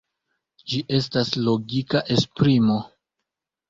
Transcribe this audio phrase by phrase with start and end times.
[0.71, 2.83] Ĝi estas logika esprimo.